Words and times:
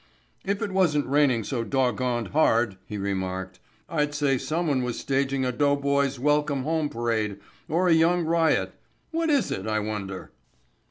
"If 0.43 0.63
it 0.63 0.71
wasn't 0.71 1.05
raining 1.05 1.43
so 1.43 1.63
dog 1.63 1.97
goned 1.97 2.29
hard," 2.29 2.77
he 2.87 2.97
remarked 2.97 3.59
"I'd 3.87 4.15
say 4.15 4.39
someone 4.39 4.81
was 4.81 4.97
staging 4.97 5.45
a 5.45 5.51
doughboy's 5.51 6.19
'welcome 6.19 6.63
home' 6.63 6.89
parade 6.89 7.37
or 7.69 7.87
a 7.87 7.93
young 7.93 8.25
riot. 8.25 8.73
What 9.11 9.29
is 9.29 9.51
it, 9.51 9.67
I 9.67 9.77
wonder?" 9.79 10.31